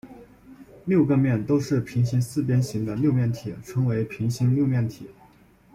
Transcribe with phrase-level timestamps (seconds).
[0.85, 5.11] 六个面都是平行四边形的六面体称为平行六面体。